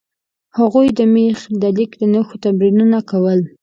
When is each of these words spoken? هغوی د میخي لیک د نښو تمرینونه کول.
هغوی 0.57 0.87
د 0.97 1.01
میخي 1.13 1.53
لیک 1.77 1.91
د 2.01 2.03
نښو 2.13 2.35
تمرینونه 2.43 2.99
کول. 3.09 3.39